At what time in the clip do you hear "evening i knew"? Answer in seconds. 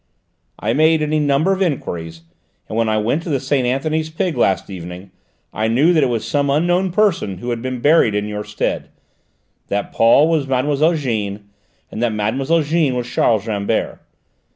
4.67-5.93